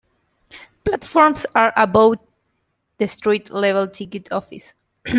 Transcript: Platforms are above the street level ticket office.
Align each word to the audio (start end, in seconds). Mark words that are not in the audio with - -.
Platforms 0.83 1.45
are 1.53 1.71
above 1.77 2.15
the 2.97 3.07
street 3.07 3.51
level 3.51 3.87
ticket 3.87 4.31
office. 4.31 4.73